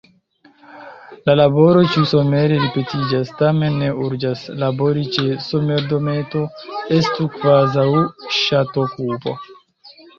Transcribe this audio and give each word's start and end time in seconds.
La 1.29 1.35
laboro 1.39 1.83
ĉiusomere 1.95 2.57
ripetiĝas, 2.63 3.35
tamen 3.43 3.77
ne 3.83 3.91
urĝas: 4.07 4.43
labori 4.65 5.07
ĉe 5.19 5.29
somerdometo 5.51 6.45
estu 7.01 7.31
kvazaŭ 7.39 7.89
ŝatokupo. 8.43 9.41